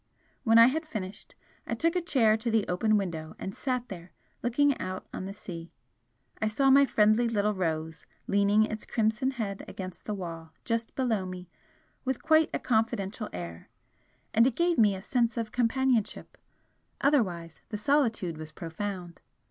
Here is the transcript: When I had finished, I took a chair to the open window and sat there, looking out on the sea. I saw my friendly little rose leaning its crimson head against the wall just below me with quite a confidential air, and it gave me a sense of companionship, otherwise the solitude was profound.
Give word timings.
When 0.43 0.57
I 0.57 0.65
had 0.65 0.87
finished, 0.87 1.35
I 1.67 1.75
took 1.75 1.95
a 1.95 2.01
chair 2.01 2.35
to 2.35 2.49
the 2.49 2.67
open 2.67 2.97
window 2.97 3.35
and 3.37 3.55
sat 3.55 3.87
there, 3.87 4.13
looking 4.41 4.75
out 4.79 5.05
on 5.13 5.25
the 5.27 5.31
sea. 5.35 5.69
I 6.41 6.47
saw 6.47 6.71
my 6.71 6.85
friendly 6.87 7.29
little 7.29 7.53
rose 7.53 8.07
leaning 8.25 8.65
its 8.65 8.83
crimson 8.87 9.29
head 9.29 9.63
against 9.67 10.05
the 10.05 10.15
wall 10.15 10.53
just 10.65 10.95
below 10.95 11.27
me 11.27 11.49
with 12.03 12.23
quite 12.23 12.49
a 12.51 12.57
confidential 12.57 13.29
air, 13.31 13.69
and 14.33 14.47
it 14.47 14.55
gave 14.55 14.79
me 14.79 14.95
a 14.95 15.03
sense 15.03 15.37
of 15.37 15.51
companionship, 15.51 16.35
otherwise 16.99 17.59
the 17.69 17.77
solitude 17.77 18.39
was 18.39 18.51
profound. 18.51 19.21